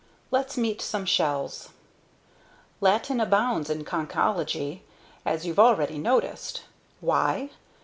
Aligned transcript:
LET'S 0.31 0.57
MEET 0.57 0.81
SOME 0.81 1.05
SHELLS 1.05 1.69
Latin 2.79 3.19
abounds 3.21 3.69
in 3.69 3.85
conchology, 3.85 4.81
as 5.25 5.45
you've 5.45 5.59
already 5.59 5.99
noticed. 5.99 6.63
Why? 7.01 7.51